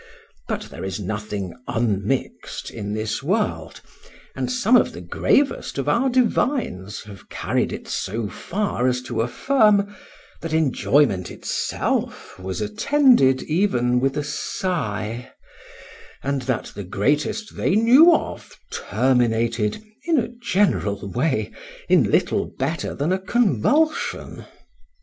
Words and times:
—But 0.47 0.63
there 0.71 0.83
is 0.83 0.99
nothing 0.99 1.53
unmix'd 1.67 2.71
in 2.71 2.93
this 2.95 3.21
world; 3.21 3.81
and 4.35 4.51
some 4.51 4.75
of 4.75 4.93
the 4.93 4.99
gravest 5.01 5.77
of 5.77 5.87
our 5.87 6.09
divines 6.09 7.03
have 7.03 7.29
carried 7.29 7.71
it 7.71 7.87
so 7.87 8.27
far 8.27 8.87
as 8.87 9.03
to 9.03 9.21
affirm, 9.21 9.95
that 10.41 10.53
enjoyment 10.53 11.29
itself 11.29 12.39
was 12.39 12.61
attended 12.61 13.43
even 13.43 13.99
with 13.99 14.17
a 14.17 14.23
sigh,—and 14.23 16.41
that 16.41 16.71
the 16.73 16.83
greatest 16.83 17.55
they 17.55 17.75
knew 17.75 18.11
of 18.11 18.57
terminated, 18.71 19.83
in 20.05 20.17
a 20.17 20.29
general 20.29 21.11
way, 21.11 21.51
in 21.87 22.09
little 22.09 22.45
better 22.57 22.95
than 22.95 23.11
a 23.13 23.19
convulsion. 23.19 24.45